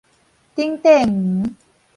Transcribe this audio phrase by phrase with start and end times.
[0.55, 1.55] 頂塊黃